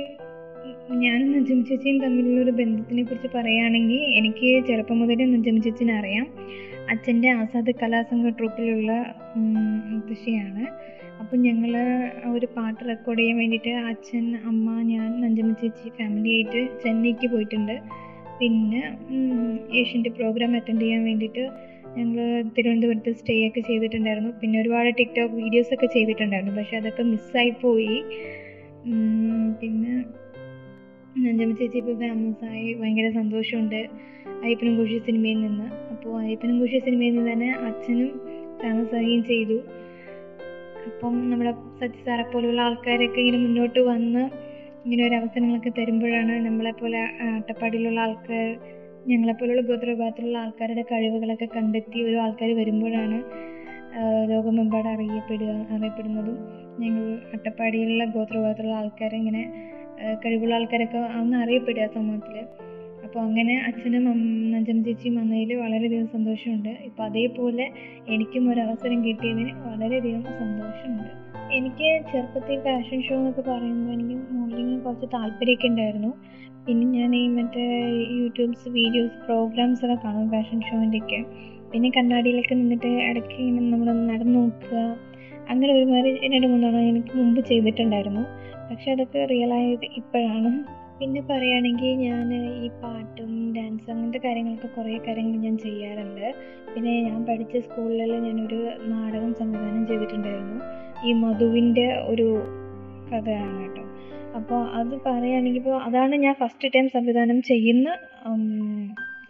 ഞാനും 1.01 1.31
നജം 1.31 1.65
ചേച്ചിയും 1.65 1.99
തമ്മിലുള്ള 1.99 2.41
ഒരു 2.41 2.51
ബന്ധത്തിനെ 2.51 3.03
കുറിച്ച് 3.03 3.37
പറയുകയാണെങ്കിൽ 3.37 4.01
എനിക്ക് 4.01 4.67
ചെറുപ്പം 4.67 4.99
മുതലേ 4.99 5.25
നജം 5.25 5.61
ചേച്ചിനെ 5.61 5.93
അറിയാം. 5.93 6.27
അച്ഛന്റെ 6.89 7.29
ആസാദ് 7.29 7.71
കലാസംഘ 7.81 8.29
ട്രൂപ്പിലുള്ള 8.29 8.91
മുത്തശ്ശിയാണ്. 9.91 10.63
അപ്പം 11.19 11.41
ഞങ്ങൾ 11.41 11.71
ഒരു 12.33 12.47
പാട്ട് 12.55 12.89
റെക്കോർഡ് 12.89 13.19
ചെയ്യാൻ 13.19 13.37
വേണ്ടിയിട്ട് 13.37 13.69
അച്ഛൻ 13.69 14.35
അമ്മ 14.35 14.81
ഞാൻ 14.81 15.21
നഞ്ചമ്മ 15.21 15.53
ചേച്ചി 15.53 15.89
ഫാമിലിയായിട്ട് 15.89 16.61
ചെന്നൈക്ക് 16.83 17.27
പോയിട്ടുണ്ട്. 17.27 17.75
പിന്നെ 18.39 18.81
ഏഷ്യന്റെ 19.79 20.09
പ്രോഗ്രാം 20.09 20.55
അറ്റൻഡ് 20.55 20.81
ചെയ്യാൻ 20.81 21.03
വേണ്ടിയിട്ട് 21.03 21.43
ഞങ്ങൾ 21.97 22.41
തിരുവനന്തപുരത്ത് 22.57 23.11
സ്റ്റേ 23.15 23.47
ഒക്കെ 23.47 23.59
ചെയ്തിട്ടുണ്ടായിരുന്നു. 23.59 24.31
പിന്നെ 24.41 24.61
ഒരുപാട് 24.61 24.89
ടിക്ടോക്ക് 24.97 25.35
വീഡിയോസ് 25.35 25.73
ഒക്കെ 25.73 25.85
ചെയ്തിട്ടുണ്ടായിരുന്നു. 25.85 26.55
പക്ഷെ 26.59 26.77
അതൊക്കെ 26.77 27.03
മിസ്സായി 27.03 27.53
പോയി. 27.61 27.97
പിന്നെ 29.61 29.93
നഞ്ചമ്മ 31.23 31.53
ചേച്ചി 31.53 31.77
ഇപ്പോൾ 31.77 31.97
ഫേമസ് 31.99 32.45
ആയി. 32.45 32.73
ഭയങ്കര 32.73 33.09
സന്തോഷമുണ്ട്. 33.09 33.81
അയ്യപ്പനും 34.43 34.75
കുഷി 34.77 34.97
സിനിമയിൽ 34.99 35.39
നിന്ന്. 35.41 35.67
അപ്പോൾ 35.91 36.21
അയ്യപ്പനും 36.21 36.59
കുഷി 36.59 36.79
സിനിമയിൽ 36.79 37.15
നിന്ന് 37.15 37.31
തന്നെ 37.31 37.49
അച്ഛനും 37.67 38.09
താമസിക്കുകയും 38.63 39.23
ചെയ്തു. 39.23 39.57
അപ്പം 40.87 41.29
നമ്മുടെ 41.29 41.51
സത്യ 41.81 41.99
സാറെ 42.05 42.23
പോലുള്ള 42.23 42.61
ആൾക്കാരൊക്കെ 42.61 43.19
ഇങ്ങനെ 43.19 43.37
മുന്നോട്ട് 43.37 43.79
വന്ന് 43.79 44.23
ഇങ്ങനെ 44.85 45.07
ഒരു 45.07 45.15
അവസരങ്ങളൊക്കെ 45.15 45.69
തരുമ്പോഴാണ് 45.69 46.33
നമ്മളെപ്പോലെ 46.45 47.01
അട്ടപ്പാടിയിലുള്ള 47.37 47.99
ആൾക്കാർ 47.99 48.45
ഞങ്ങളെപ്പോലുള്ള 49.07 49.61
ഗോത്രവിഭാഗത്തിലുള്ള 49.61 50.37
ആൾക്കാരുടെ 50.37 50.81
കഴിവുകളൊക്കെ 50.81 51.45
കണ്ടെത്തി 51.45 51.99
ഒരു 52.01 52.15
ആൾക്കാർ 52.15 52.49
വരുമ്പോഴാണ് 52.55 53.17
ലോകമെമ്പാട് 54.29 54.87
അറിയപ്പെടുക 54.87 55.53
അറിയപ്പെടുന്നതും 55.75 56.37
ഞങ്ങൾ 56.79 57.05
അട്ടപ്പാടിയിലുള്ള 57.33 58.05
ഗോത്രവിഭാഗത്തിലുള്ള 58.05 58.75
ആൾക്കാരെ 58.75 59.17
ഇങ്ങനെ 59.17 59.43
കഴിവുള്ള 60.25 60.55
ആൾക്കാരൊക്കെ 60.55 60.99
ഒന്ന് 61.21 61.37
അറിയപ്പെടുക 61.37 61.87
സമൂഹത്തിൽ 61.93 62.37
അപ്പോൾ 63.11 63.23
അങ്ങനെ 63.23 63.55
അച്ഛനും 63.67 64.03
നജം 64.51 64.83
ചേച്ചിയും 64.83 65.15
വന്നതിൽ 65.15 65.55
വളരെയധികം 65.55 66.07
സന്തോഷമുണ്ട്. 66.07 66.69
ഇപ്പോൾ 66.69 67.03
അതേപോലെ 67.03 67.65
എനിക്കും 68.07 68.49
ഒരു 68.51 68.59
അവസരം 68.59 69.05
കിട്ടിയതിന് 69.05 69.51
വളരെയധികം 69.65 70.23
സന്തോഷമുണ്ട്. 70.23 71.09
എനിക്ക് 71.53 72.03
ചെറുപ്പത്തിൽ 72.11 72.59
ഫാഷൻ 72.59 73.01
ഷോ 73.01 73.15
എന്നൊക്കെ 73.15 73.41
പറയുമ്പോൾ 73.41 73.93
എനിക്ക് 73.93 74.17
മോഡലിങ്ങിന് 74.33 74.81
കുറച്ച് 74.81 75.05
താല്പര്യമൊക്കെ 75.13 75.67
ഉണ്ടായിരുന്നു. 75.67 76.11
പിന്നെ 76.67 76.85
ഞാൻ 76.99 77.15
ഈ 77.15 77.27
മറ്റേ 77.27 77.65
യൂട്യൂബ്സ് 78.19 78.69
വീഡിയോസ് 78.69 79.25
പ്രോഗ്രാംസ് 79.25 79.85
ഒക്കെ 79.85 79.97
കാണും 80.05 80.29
ഫാഷൻ 80.29 80.61
ഷോന്റെയൊക്കെ. 80.61 81.25
പിന്നെ 81.73 81.89
കണ്ണാടിയിലൊക്കെ 81.89 82.55
നിന്നിട്ട് 82.55 82.87
ഇടയ്ക്ക് 82.87 83.35
ഇങ്ങനെ 83.35 83.69
നമ്മൾ 83.71 83.91
നടന്നു 83.93 84.39
നോക്കുക. 84.39 84.97
അങ്ങനെ 85.49 85.73
ഒരുമാതിരി 85.73 86.27
രണ്ട് 86.27 86.47
മൂന്നെണ്ണം 86.47 86.79
എനിക്ക് 86.79 87.13
മുമ്പ് 87.15 87.41
ചെയ്തിട്ടുണ്ടായിരുന്നു. 87.45 88.23
പക്ഷെ 88.71 88.91
അതൊക്കെ 88.91 89.19
ആയത് 89.53 89.85
ഇപ്പോഴാണ്. 89.85 90.80
പിന്നെ 91.01 91.21
പറയുകയാണെങ്കിൽ 91.21 91.93
ഞാൻ 92.05 92.27
ഈ 92.63 92.67
പാട്ടും 92.81 93.31
ഡാൻസും 93.55 93.91
അങ്ങനത്തെ 93.93 94.19
കാര്യങ്ങളൊക്കെ 94.25 94.67
കുറേ 94.67 94.97
കാര്യങ്ങൾ 94.97 95.37
ഞാൻ 95.45 95.55
ചെയ്യാറുണ്ട്. 95.57 96.27
പിന്നെ 96.73 96.91
ഞാൻ 97.01 97.25
പഠിച്ച 97.29 97.57
സ്കൂളിൽ 97.57 98.11
ഞാനൊരു 98.25 98.59
നാടകം 98.91 99.31
സംവിധാനം 99.39 99.83
ചെയ്തിട്ടുണ്ടായിരുന്നു. 99.87 100.59
ഈ 101.07 101.13
മധുവിന്റെ 101.23 101.87
ഒരു 102.11 102.27
കഥയാണ് 103.11 103.57
കേട്ടോ. 103.61 103.83
അപ്പോൾ 104.39 104.61
അത് 104.79 104.93
പറയുകയാണെങ്കിൽ 105.05 105.61
ഇപ്പോൾ 105.61 105.77
അതാണ് 105.87 106.15
ഞാൻ 106.15 106.35
ഫസ്റ്റ് 106.41 106.69
ടൈം 106.75 106.89
സംവിധാനം 106.89 107.41
ചെയ്യുന്ന 107.41 107.95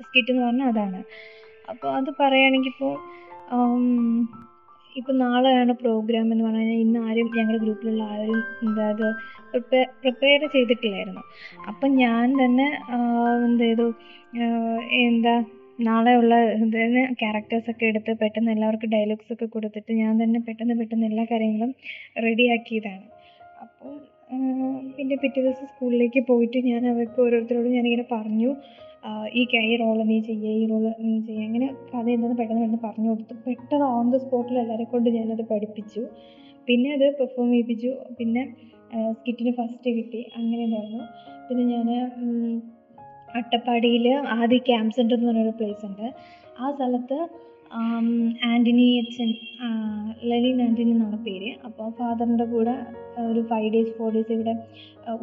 സ്കിറ്റ് 0.04 0.32
എന്ന് 0.32 0.44
പറഞ്ഞാൽ 0.44 0.68
അതാണ്. 0.68 1.00
അപ്പോൾ 1.70 1.90
അത് 2.00 2.10
പറയുകയാണെങ്കിൽ 2.20 2.72
ഇപ്പോൾ 2.76 2.94
ഇപ്പോൾ 4.96 5.16
നാളെയാണ് 5.24 5.74
പ്രോഗ്രാം 5.82 6.26
എന്ന് 6.34 6.44
പറഞ്ഞാൽ 6.48 6.80
ഇന്ന് 6.86 7.00
ആരും 7.08 7.28
ഞങ്ങളുടെ 7.38 7.60
ഗ്രൂപ്പിലുള്ള 7.64 8.04
ആരും 8.14 8.40
എന്താ 8.66 8.88
പ്രിപ്പയർ 10.04 10.42
ചെയ്തിട്ടില്ലായിരുന്നു. 10.56 11.24
അപ്പം 11.70 11.90
ഞാൻ 12.04 12.28
തന്നെ 12.42 12.68
എന്ത് 13.48 13.64
ചെയ്തു? 13.64 13.88
എന്താ 15.08 15.34
നാളെയുള്ള 15.80 16.34
ഇതിന് 16.56 17.04
ക്യാരക്ടേഴ്സൊക്കെ 17.22 17.86
എടുത്ത് 17.92 18.12
പെട്ടെന്ന് 18.22 18.52
എല്ലാവർക്കും 18.56 18.92
ഡയലോഗ്സ് 18.96 19.32
ഒക്കെ 19.36 19.48
കൊടുത്തിട്ട് 19.56 19.92
ഞാൻ 20.02 20.14
തന്നെ 20.24 20.40
പെട്ടെന്ന് 20.48 20.76
പെട്ടെന്ന് 20.82 21.08
എല്ലാ 21.12 21.24
കാര്യങ്ങളും 21.32 21.72
റെഡിയാക്കിയതാണ് 22.28 23.06
അപ്പം 23.64 23.96
പിന്നെ 24.98 25.16
പിറ്റേ 25.24 25.40
ദിവസം 25.42 25.68
സ്കൂളിലേക്ക് 25.72 26.22
പോയിട്ട് 26.30 26.60
ഞാൻ 26.70 26.82
അവർക്ക് 26.92 27.20
ഓരോരുത്തരോടും 27.26 27.76
ഞാനിങ്ങനെ 27.78 28.06
പറഞ്ഞു. 28.16 28.52
ഈ 29.40 29.42
ഈ 29.72 29.76
റോൾ 29.78 29.98
നീ 30.12 30.18
ചെയ്യേ 30.20 30.52
ഈ 30.62 30.66
റോൾ 30.72 30.84
നീ 31.06 31.14
ചെയ്യേ. 31.28 31.44
അങ്ങനെ 31.46 31.68
കഥ 31.92 32.06
എന്താണെന്ന് 32.16 32.38
പെട്ടെന്ന് 32.38 32.62
പെട്ടെന്ന് 32.62 32.82
പറഞ്ഞു 32.88 33.10
കൊടുത്തു. 33.10 33.36
പെട്ടെന്ന് 33.48 33.86
ഓൺ 33.86 34.12
ദ 34.12 34.18
സ്പോട്ടിൽ 34.18 34.60
എല്ലാവരെ 34.60 34.84
കൊണ്ട് 34.84 35.10
ഞാനത് 35.10 35.44
പഠിപ്പിച്ചു. 35.52 36.04
പിന്നെ 36.68 36.90
അത് 36.94 37.06
പെർഫോം 37.20 37.48
ചെയ്യിപ്പിച്ചു. 37.52 37.92
പിന്നെ 38.20 38.44
സ്കിറ്റിന് 39.12 39.52
ഫസ്റ്റ് 39.52 39.90
കിട്ടി. 39.98 40.22
അങ്ങനെ 40.38 40.62
ഉണ്ടായിരുന്നു. 40.66 41.04
പിന്നെ 41.48 41.64
ഞാൻ 41.76 41.90
അട്ടപ്പാടിയിൽ 43.40 44.06
ആദി 44.38 44.58
ക്യാമ്പ് 44.58 44.94
സെന്റർ 44.94 45.16
എന്ന് 45.16 45.28
പറഞ്ഞൊരു 45.28 45.54
പ്ലേസ് 45.60 45.86
ഉണ്ട്. 45.86 46.08
ആ 46.60 46.72
സ്ഥലത്ത് 46.72 47.18
ആന്റണി 48.50 48.86
അച്ഛൻ 49.02 49.30
ലെനിൻ 50.30 50.58
ആന്റണി 50.62 50.92
എന്നാണ് 50.96 51.18
പേര്. 51.28 51.50
അപ്പോൾ 51.68 51.88
ഫാദറിന്റെ 52.00 52.46
കൂടെ 52.54 52.74
ഒരു 53.32 53.42
ഫൈവ് 53.52 53.70
ഡേയ്സ് 53.74 53.94
ഫോർ 53.98 54.10
ഡേയ്സ് 54.16 54.34
ഇവിടെ 54.38 54.54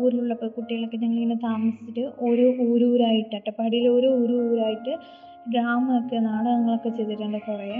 ഊരിലുള്ളപ്പോൾ 0.02 0.50
കുട്ടികളൊക്കെ 0.56 0.96
ഞങ്ങളിങ്ങനെ 0.96 1.38
താമസിച്ചിട്ട് 1.48 2.04
ഓരോ 2.28 2.46
ഊരൂരായിട്ട് 2.68 3.34
അട്ടപ്പാടിയിൽ 3.36 3.88
ഓരോ 3.88 4.10
ഊരൂരായിട്ട് 4.20 4.94
ഡ്രാമയൊക്കെ 5.52 6.18
നാടകങ്ങളൊക്കെ 6.28 6.90
ചെയ്തിട്ടുണ്ട് 6.98 7.38
കുറേ. 7.48 7.70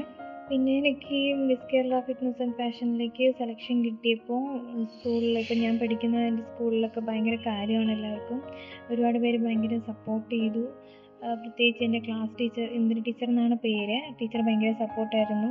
പിന്നെ 0.51 0.75
എനിക്ക് 0.81 1.19
മിസ് 1.49 1.67
കേരള 1.73 1.97
ഫിറ്റ്നസ് 2.07 2.41
ആൻഡ് 2.43 2.57
ഫാഷനിലേക്ക് 2.59 3.25
സെലക്ഷൻ 3.39 3.77
കിട്ടിയപ്പോൾ 3.87 4.45
സ്കൂളിൽ 4.95 5.37
ഞാൻ 5.65 5.75
പഠിക്കുന്ന 5.83 6.19
സ്കൂളിലൊക്കെ 6.51 7.01
ഭയങ്കര 7.09 7.37
കാര്യമാണ് 7.47 7.93
എല്ലാവർക്കും. 7.97 8.39
ഒരുപാട് 8.91 9.19
പേര് 9.25 9.39
ഭയങ്കര 9.47 9.79
സപ്പോർട്ട് 9.91 10.31
ചെയ്തു. 10.35 10.65
പ്രത്യേകിച്ച് 11.23 11.83
എന്റെ 11.85 11.99
ക്ലാസ് 11.99 12.33
ടീച്ചർ 12.41 12.67
ഇന്ദിര 12.79 12.99
ടീച്ചർ 13.07 13.29
എന്നാണ് 13.29 13.57
പേര്. 13.65 13.97
ടീച്ചർ 14.19 14.41
ഭയങ്കര 14.47 14.73
സപ്പോർട്ടായിരുന്നു 14.83 15.51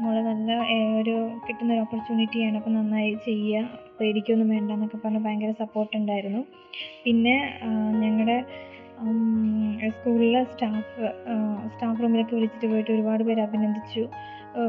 മോളെ 0.00 0.22
നല്ല 0.22 0.50
ഒരു 1.00 1.14
കിട്ടുന്ന 1.46 1.70
ഒരു 1.72 1.80
ഓപ്പർച്യൂണിറ്റിയാണ് 1.80 2.56
അപ്പോൾ 2.56 2.70
നന്നായി 2.70 3.12
ചെയ്യുക 3.24 3.78
പേടിക്കൊന്നും 4.00 4.48
വേണ്ട 4.48 4.70
എന്നൊക്കെ 4.70 4.98
പറഞ്ഞ് 5.04 5.18
ഭയങ്കര 5.18 5.52
സപ്പോർട്ട് 5.62 5.94
ഉണ്ടായിരുന്നു. 5.96 6.42
പിന്നെ 7.04 7.34
ഞങ്ങളുടെ 8.02 8.38
സ്കൂളിലെ 9.96 10.44
സ്റ്റാഫ് 10.44 11.06
സ്റ്റാഫ് 11.72 12.02
റൂമിലൊക്കെ 12.02 12.34
വിളിച്ചിട്ട് 12.36 12.66
പോയിട്ട് 12.66 12.90
ഒരുപാട് 12.92 13.24
പേര് 13.24 13.40
അഭിനന്ദിച്ചു. 13.40 14.04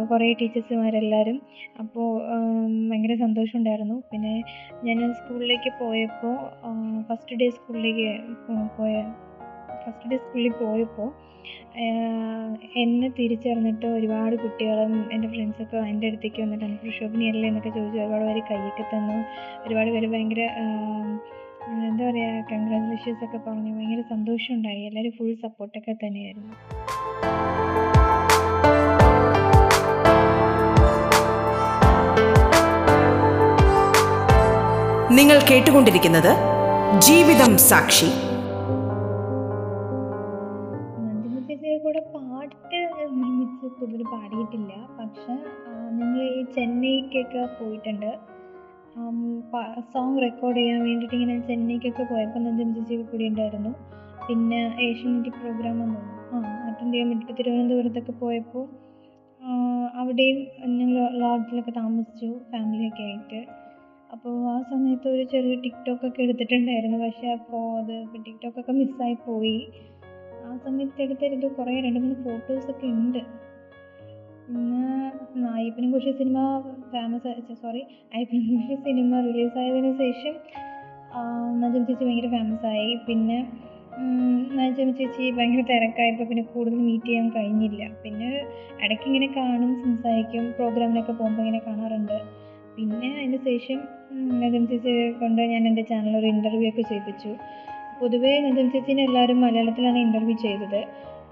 കുറേ 0.09 0.25
ടീച്ചേഴ്സുമാരെല്ലാവരും 0.39 1.37
അപ്പോൾ 1.79 2.07
ഭയങ്കര 2.89 3.13
സന്തോഷമുണ്ടായിരുന്നു 3.25 4.03
പിന്നെ 4.11 4.33
ഞാൻ 4.83 4.97
സ്കൂളിലേക്ക് 5.13 5.71
പോയപ്പോൾ 5.79 6.35
ഫസ്റ്റ് 7.09 7.37
ഡേ 7.41 7.49
സ്കൂളിലേക്ക് 7.49 8.09
പോയ 8.77 8.95
ഫസ്റ്റ് 9.87 10.09
ഡേ 10.11 10.17
സ്കൂളിൽ 10.17 10.53
പോയപ്പോൾ 10.61 11.09
എന്നെ 12.81 13.07
തിരിച്ചറിഞ്ഞിട്ട് 13.17 13.85
ഒരുപാട് 13.85 14.35
കുട്ടികളും 14.35 14.93
എന്റെ 15.13 15.27
ഫ്രണ്ട്സൊക്കെ 15.33 15.77
എന്റെ 15.91 16.07
അടുത്തേക്ക് 16.07 16.39
വന്നിട്ട് 16.41 16.65
എനിക്ക് 16.65 16.89
ശോഭനയല്ലേ 16.97 17.45
എന്നൊക്കെ 17.49 17.69
ചോദിച്ചു 17.69 17.99
ഒരുപാട് 17.99 18.25
പേര് 18.25 18.41
കൈയൊക്കെ 18.49 18.85
തന്നു. 18.93 19.17
ഒരുപാട് 19.67 19.91
പേര് 19.91 20.07
ഭയങ്കര 20.13 20.41
എന്താ 21.89 22.03
പറയുക 22.09 22.43
കൺഗ്രാജുലേഷൻസ് 22.51 23.23
ഒക്കെ 23.25 23.39
പറഞ്ഞു. 23.47 23.71
ഭയങ്കര 23.77 24.03
സന്തോഷമുണ്ടായി. 24.13 24.83
എല്ലാവരും 24.89 25.15
ഫുൾ 25.17 25.33
സപ്പോർട്ടൊക്കെ 25.45 25.95
തന്നെയായിരുന്നു. 26.03 26.53
നിങ്ങൾ 35.19 35.37
കേട്ടുകൊണ്ടിരിക്കുന്നത് 35.49 36.31
ജീവിതം 37.07 37.51
സാക്ഷി. 37.69 38.09
കൂടുതൽ 43.87 44.07
പാടിയിട്ടില്ല. 44.13 44.71
പക്ഷെ 44.99 45.33
നിങ്ങൾ 45.97 46.21
ഈ 46.37 46.41
ചെന്നൈക്കൊക്കെ 46.55 47.43
പോയിട്ടുണ്ട്. 47.59 48.11
സോങ് 49.93 50.21
റെക്കോർഡ് 50.21 50.57
ചെയ്യാൻ 50.57 50.79
വേണ്ടിയിട്ട് 50.85 51.15
ഇങ്ങനെ 51.15 51.35
ചെന്നൈക്കൊക്കെ 51.47 52.03
പോയപ്പോൾ 52.11 52.39
നന്ദിനി 52.45 52.73
ചേച്ചിയൊക്കെ 52.77 53.05
കൂടി 53.11 53.25
ഉണ്ടായിരുന്നു. 53.31 53.71
പിന്നെ 54.27 54.59
ഏഷ്യാനെറ്റ് 54.85 55.31
പ്രോഗ്രാം 55.41 55.75
വന്നു. 55.83 56.01
ആ 56.31 56.39
അറ്റൻഡ് 56.67 56.93
ചെയ്യാൻ 56.93 57.07
വേണ്ടിയിട്ട് 57.09 57.35
തിരുവനന്തപുരത്തൊക്കെ 57.39 58.13
പോയപ്പോൾ 58.23 58.65
അവിടെയും 60.01 60.37
ഞങ്ങൾ 60.79 61.03
ലോഡ്ജിലൊക്കെ 61.21 61.71
താമസിച്ചു 61.71 62.29
ഫാമിലിയൊക്കെ 62.51 63.03
ആയിട്ട്. 63.03 63.39
അപ്പോൾ 64.13 64.33
ആ 64.53 64.57
സമയത്ത് 64.71 65.07
ഒരു 65.15 65.23
ചെറിയ 65.31 65.55
ടിക്ടോക്കൊക്കെ 65.63 66.21
എടുത്തിട്ടുണ്ടായിരുന്നു. 66.21 66.97
പക്ഷേ 67.05 67.27
അപ്പോൾ 67.37 67.63
അത് 67.79 67.95
ടിക്ടോക്കൊക്കെ 68.25 68.73
മിസ്സായി 68.81 69.17
പോയി. 69.27 69.59
ആ 70.47 70.57
സമയത്ത് 70.65 71.01
എടുത്തെടുത്ത് 71.01 71.47
കുറേ 71.55 71.75
രണ്ട് 71.85 71.99
മൂന്ന് 71.99 72.17
ഫോട്ടോസൊക്കെ 72.25 72.87
ഉണ്ട്. 72.97 73.21
പിന്നെ 74.47 74.83
അയ്യപ്പനും 75.55 75.89
കുഷി 75.93 76.11
സിനിമ 76.19 76.39
ഫേമസ് 76.91 77.31
സോറി 77.63 77.81
അയ്യപ്പനും 78.13 78.43
കുഷി 78.51 78.75
സിനിമ 78.85 79.19
റിലീസായതിന് 79.25 79.91
ശേഷം 80.01 80.35
നജം 81.61 81.81
ചേച്ചി 81.87 82.03
ഭയങ്കര 82.07 82.67
ആയി. 82.73 82.91
പിന്നെ 83.07 83.37
നജം 84.59 84.89
ചേച്ചി 84.97 85.23
ഭയങ്കര 85.37 85.61
തിരക്കായപ്പോൾ 85.71 86.25
പിന്നെ 86.29 86.43
കൂടുതൽ 86.53 86.79
മീറ്റ് 86.87 87.07
ചെയ്യാൻ 87.09 87.27
കഴിഞ്ഞില്ല. 87.35 87.83
പിന്നെ 88.03 88.29
ഇടയ്ക്ക് 88.83 89.05
ഇങ്ങനെ 89.09 89.27
കാണും 89.37 89.71
സംസാരിക്കും 89.83 90.43
പ്രോഗ്രാമിനൊക്കെ 90.57 91.13
പോകുമ്പോൾ 91.21 91.43
ഇങ്ങനെ 91.43 91.61
കാണാറുണ്ട്. 91.67 92.17
പിന്നെ 92.77 93.09
അതിന് 93.19 93.39
ശേഷം 93.49 93.79
നജം 94.41 94.63
ചേച്ചിയെ 94.71 95.05
കൊണ്ട് 95.21 95.41
ഞാൻ 95.53 95.63
എന്റെ 95.69 95.83
ചാനലിൽ 95.91 96.17
ഒരു 96.21 96.27
ഇന്റർവ്യൂ 96.35 96.69
ഒക്കെ 96.71 96.83
ചെയ്യിപ്പിച്ചു. 96.91 97.31
പൊതുവേ 97.99 98.33
നജം 98.47 98.67
ചേച്ചീനെ 98.73 99.03
എല്ലാവരും 99.09 99.39
മലയാളത്തിലാണ് 99.45 99.99
ഇന്റർവ്യൂ 100.07 100.35
ചെയ്തത്. 100.45 100.81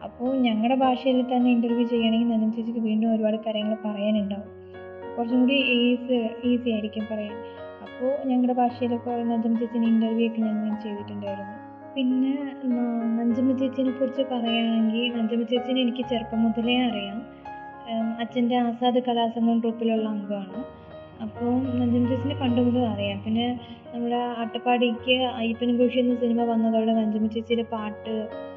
അപ്പോൾ 0.06 0.32
ഞങ്ങളുടെ 0.48 0.76
ഭാഷയിൽ 0.76 1.20
തന്നെ 1.32 1.50
ഇന്റർവ്യൂ 1.56 1.86
ചെയ്യണമെങ്കിൽ 1.94 2.30
നജം 2.34 2.50
ചേച്ചിക്ക് 2.56 2.80
വീണ്ടും 2.80 3.08
ഒരുപാട് 3.16 3.38
കാര്യങ്ങൾ 3.46 3.76
പറയാനുണ്ടാവും. 3.86 4.50
കുറച്ചും 5.16 5.40
കൂടി 5.44 5.58
ഈസി 5.76 6.16
ഈസി 6.50 6.70
ആയിരിക്കും 6.76 7.06
പറയാൻ. 7.12 7.36
അപ്പോൾ 7.86 8.12
ഞങ്ങളുടെ 8.30 8.56
ഭാഷയിലൊക്കെ 8.62 9.12
നജം 9.32 9.54
ചേച്ചീനെ 9.60 9.88
ഇന്റർവ്യൂ 9.94 10.28
ഒക്കെ 10.30 10.42
ഞങ്ങൾ 10.48 10.74
ചെയ്തിട്ടുണ്ടായിരുന്നു. 10.86 11.56
പിന്നെ 11.96 12.34
നഞ്ചമ്മ 13.18 13.52
ചേച്ചിനെ 13.60 13.92
കുറിച്ച് 14.00 14.24
പറയുകയാണെങ്കിൽ 14.32 15.06
നഞ്ചമ്മ 15.18 15.44
ചേച്ചിനെ 15.52 15.80
എനിക്ക് 15.86 16.04
ചെറുപ്പം 16.12 16.40
മുതലേ 16.46 16.76
അറിയാം. 16.88 17.20
അച്ഛന്റെ 18.22 18.56
ആസാദ് 18.68 19.00
കലാസംഘം 19.08 19.60
ഗ്രൂപ്പിലുള്ള 19.64 20.08
അംഗമാണ്. 20.16 20.62
അപ്പോൾ 21.24 21.52
നഞ്ചമ്മ 21.80 22.06
ചേച്ചിനെ 22.12 22.36
പണ്ട് 22.42 22.60
മുതൽ 22.68 22.84
അറിയാം. 22.94 23.18
പിന്നെ 23.26 23.46
നമ്മുടെ 23.94 24.20
അട്ടപ്പാടിക്ക് 24.44 25.16
അയ്യപ്പനും 25.40 25.76
ഘോഷി 25.82 26.00
എന്ന 26.00 26.16
സിനിമ 26.24 26.44
വന്നതോടെ 26.52 26.94
നഞ്ചമ്മ 27.02 27.28
ചേച്ചിയുടെ 27.36 27.66
പാട്ട് 27.74 28.16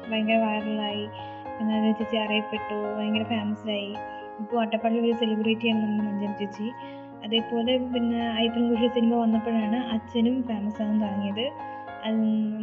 ഭയങ്കര 0.09 0.37
വൈറലായി 0.45 1.05
നഞ്ചമ്മ 1.59 1.91
ചേച്ചി 1.99 2.17
അറിയപ്പെട്ടു 2.25 2.75
ഭയങ്കര 2.97 3.23
ഫേമസായി 3.33 3.89
ഇപ്പോൾ 4.41 4.57
അട്ടപ്പാടിയിൽ 4.63 5.05
ഒരു 5.07 5.15
സെലിബ്രിറ്റിയാണ് 5.21 5.79
നമ്മുടെ 5.85 6.05
നഞ്ചമ്മ 6.09 6.35
ചേച്ചി. 6.41 6.67
അതേപോലെ 7.25 7.73
പിന്നെ 7.93 8.19
കോശി 8.69 8.87
സിനിമ 8.97 9.13
വന്നപ്പോഴാണ് 9.23 9.79
അച്ഛനും 9.95 10.35
ഫേമസ് 10.49 10.79
ആകാൻ 10.83 10.95
തുടങ്ങിയത്. 11.03 11.45
അത് 12.07 12.19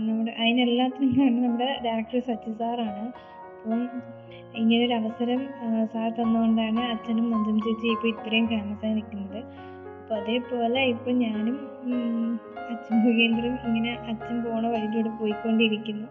നമ്മുടെ 0.07 0.33
അതിനെല്ലാത്തിനും 0.43 1.11
കാരണം 1.17 1.43
നമ്മുടെ 1.47 1.69
ഡയറക്ടർ 1.87 2.21
സച്ചി 2.29 2.53
സാറാണ് 2.61 3.05
അപ്പം 3.57 3.83
ഇങ്ങനൊരു 4.61 4.95
അവസരം 5.01 5.41
സാർ 5.93 6.09
തന്നുകൊണ്ടാണ് 6.19 6.83
അച്ഛനും 6.93 7.27
നഞ്ചം 7.33 7.57
ചേച്ചി 7.65 7.87
ഇപ്പോൾ 7.95 8.09
ഇത്രയും 8.15 8.47
ഫേമസ് 8.53 8.85
ആയി 8.87 8.95
നിൽക്കുന്നത്. 8.99 9.41
അപ്പോൾ 10.01 10.17
അതേപോലെ 10.21 10.81
ഇപ്പോൾ 10.95 11.15
ഞാനും 11.27 11.57
അച്ഛൻ 12.73 12.95
മുഖേന്ദ്രം 13.05 13.55
ഇങ്ങനെ 13.67 13.93
അച്ഛൻ 14.11 14.37
പോണ 14.45 14.65
വഴിയിലൂടെ 14.75 15.11
പോയിക്കൊണ്ടിരിക്കുന്നു. 15.21 16.07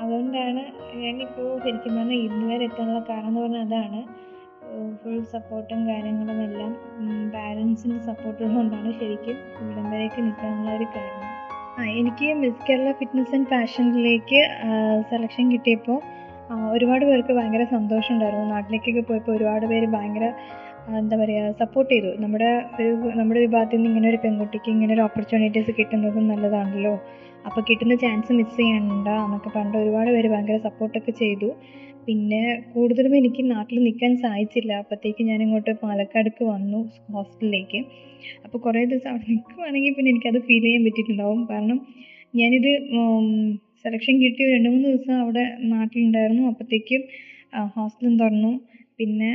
അതുകൊണ്ടാണ് 0.00 0.62
ഞാനിപ്പോൾ 1.02 1.46
ശരിക്കും 1.64 1.92
പറഞ്ഞാൽ 1.98 2.18
ഇന്ന് 2.28 2.46
വരെ 2.52 2.64
എത്താനുള്ള 2.68 3.02
കാരണം 3.10 3.28
എന്ന് 3.28 3.42
പറഞ്ഞാൽ 3.42 3.64
അതാണ്. 3.68 4.00
ഫുൾ 5.00 5.16
സപ്പോർട്ടും 5.34 5.80
കാര്യങ്ങളും 5.88 6.38
എല്ലാം 6.46 6.72
പാരൻസിന്റെ 7.34 8.00
സപ്പോർട്ട് 8.08 8.40
ഉള്ളതുകൊണ്ടാണ് 8.46 8.90
ശരിക്കും 9.00 9.36
ഇവിടം 9.60 9.86
വരെയൊക്കെ 9.92 10.20
നിൽക്കാനുള്ള 10.26 10.70
ഒരു 10.78 10.86
കാരണം. 10.96 11.22
ആ 11.78 11.84
എനിക്ക് 12.00 12.26
മിസ് 12.42 12.66
കേരള 12.68 12.90
ഫിറ്റ്നസ് 13.00 13.34
ആൻഡ് 13.36 13.48
ഫാഷനിലേക്ക് 13.52 14.40
സെലക്ഷൻ 15.10 15.44
കിട്ടിയപ്പോൾ 15.54 15.98
ഒരുപാട് 16.74 17.04
പേർക്ക് 17.08 17.32
ഭയങ്കര 17.38 17.62
സന്തോഷമുണ്ടായിരുന്നു 17.76 18.46
നാട്ടിലേക്കൊക്കെ 18.54 19.02
പോയപ്പോൾ 19.08 19.32
ഒരുപാട് 19.36 19.64
പേര് 19.72 19.86
ഭയങ്കര 19.96 20.26
എന്താ 21.00 21.16
പറയുക 21.20 21.46
സപ്പോർട്ട് 21.60 21.90
ചെയ്തു. 21.92 22.10
നമ്മുടെ 22.22 22.50
ഒരു 22.78 22.90
നമ്മുടെ 23.20 23.40
വിഭാഗത്തിൽ 23.46 23.78
നിന്ന് 23.78 23.88
ഇങ്ങനെ 23.90 24.08
ഒരു 24.12 24.18
പെൺകുട്ടിക്ക് 24.24 24.68
ഇങ്ങനെ 24.74 24.92
ഒരു 24.96 25.02
ഓപ്പർച്യൂണിറ്റീസ് 25.06 25.72
കിട്ടുന്നത് 25.78 26.18
നല്ലതാണല്ലോ. 26.32 26.94
അപ്പോൾ 27.48 27.62
കിട്ടുന്ന 27.68 27.94
ചാൻസ് 28.04 28.32
മിസ് 28.38 28.56
ചെയ്യണ്ട 28.60 29.08
എന്നൊക്കെ 29.24 29.50
പറഞ്ഞിട്ട് 29.56 29.78
ഒരുപാട് 29.82 30.10
പേര് 30.14 30.28
ഭയങ്കര 30.32 30.58
സപ്പോർട്ടൊക്കെ 30.68 31.12
ചെയ്തു. 31.22 31.48
പിന്നെ 32.06 32.40
കൂടുതലും 32.72 33.12
എനിക്ക് 33.20 33.42
നാട്ടിൽ 33.52 33.78
നിൽക്കാൻ 33.86 34.12
സാധിച്ചില്ല. 34.24 34.72
അപ്പോഴത്തേക്ക് 34.82 35.22
ഞാൻ 35.30 35.38
ഇങ്ങോട്ട് 35.46 35.72
പാലക്കാടേക്ക് 35.84 36.44
വന്നു 36.54 36.80
ഹോസ്റ്റലിലേക്ക് 37.14 37.80
അപ്പോൾ 38.44 38.58
കുറേ 38.66 38.82
ദിവസം 38.84 39.08
അവിടെ 39.12 39.26
നിൽക്കുവാണെങ്കിൽ 39.32 39.94
പിന്നെ 39.96 40.10
എനിക്കത് 40.14 40.38
ഫീൽ 40.48 40.64
ചെയ്യാൻ 40.66 40.84
പറ്റിയിട്ടുണ്ടാവും. 40.86 41.40
കാരണം 41.52 41.78
ഞാനിത് 42.40 42.70
സെലക്ഷൻ 43.84 44.14
കിട്ടിയ 44.22 44.46
രണ്ട് 44.54 44.68
മൂന്ന് 44.68 44.86
ദിവസം 44.92 45.14
അവിടെ 45.22 45.44
നാട്ടിലുണ്ടായിരുന്നു. 45.74 46.44
അപ്പോഴത്തേക്കും 46.52 47.02
ഹോസ്റ്റലും 47.76 48.14
തുറന്നു. 48.22 48.52
പിന്നെ 49.00 49.30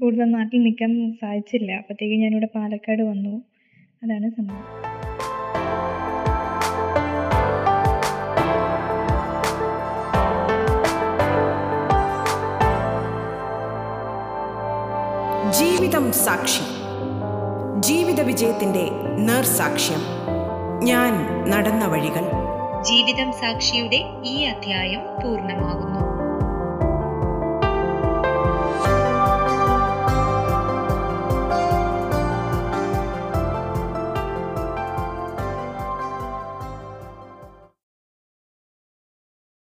കൂടുതൽ 0.00 0.28
നാട്ടിൽ 0.36 0.62
നിൽക്കാൻ 0.66 0.92
സാധിച്ചില്ല. 1.22 1.70
അപ്പോഴത്തേക്കും 1.82 2.22
ഞാനിവിടെ 2.24 2.50
പാലക്കാട് 2.56 3.04
വന്നു. 3.12 3.34
അതാണ് 4.02 4.28
സംഭവം. 4.38 4.64
ജീവിതം 15.94 16.12
സാക്ഷി. 16.12 16.60
ജീവിത 17.80 18.20
വിജയത്തിന്റെ 18.20 18.90
നേർസാക്ഷ്യം. 19.18 19.98
ഞാൻ 20.84 21.12
നടന്ന 21.50 21.84
വഴികൾ. 21.86 22.24
ജീവിതം 22.82 23.32
സാക്ഷിയുടെ 23.32 24.04
ഈ 24.24 24.44
അധ്യായം 24.44 25.00
പൂർണമാകുന്നു. 25.24 25.93